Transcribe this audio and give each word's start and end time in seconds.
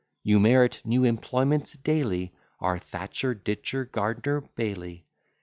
You 0.23 0.39
merit 0.39 0.81
new 0.83 1.03
employments 1.03 1.73
daily: 1.73 2.33
Our 2.59 2.79
thatcher, 2.79 3.35
ditcher, 3.35 3.85
gardener, 3.85 4.41
baily. 4.55 5.03